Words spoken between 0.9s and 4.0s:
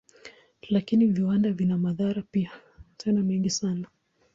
viwanda vina madhara pia, tena mengi sana.